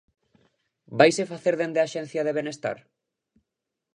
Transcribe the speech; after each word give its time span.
¿Vaise 0.99 1.29
facer 1.31 1.55
dende 1.57 1.79
a 1.79 1.85
Axencia 1.87 2.21
de 2.25 2.35
Benestar? 2.37 2.77